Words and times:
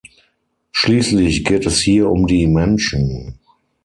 Schließlich 0.71 1.45
geht 1.45 1.67
es 1.67 1.79
hier 1.79 2.09
um 2.09 2.25
die 2.25 2.47
Menschen. 2.47 3.37